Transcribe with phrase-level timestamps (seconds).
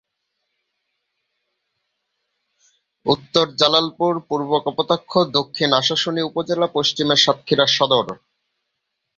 [3.05, 5.47] উঃ-জালালপুর, পূঃ-কপোতাক্ষ, দঃ
[5.73, 8.05] আশাশুনি উপজেলা, পশ্চিমে সাতক্ষীরা সদর।